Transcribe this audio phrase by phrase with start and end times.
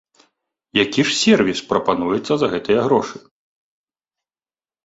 [0.83, 3.23] Які ж сервіс прапануецца за гэтыя грошы?